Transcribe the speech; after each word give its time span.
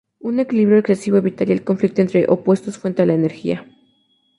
Un 0.19 0.39
equilibrio 0.39 0.79
excesivo 0.79 1.17
evitaría 1.19 1.53
el 1.53 1.63
conflicto 1.63 2.01
entre 2.01 2.25
opuestos, 2.27 2.79
fuente 2.79 3.03
de 3.03 3.05
la 3.05 3.13
energía. 3.13 3.67